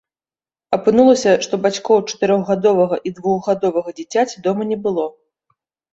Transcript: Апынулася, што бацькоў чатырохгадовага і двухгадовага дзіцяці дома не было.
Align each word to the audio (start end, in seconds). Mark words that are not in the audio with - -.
Апынулася, 0.77 1.33
што 1.47 1.59
бацькоў 1.67 2.01
чатырохгадовага 2.09 2.95
і 3.11 3.15
двухгадовага 3.19 3.89
дзіцяці 4.01 4.45
дома 4.49 4.63
не 4.71 4.77
было. 4.87 5.05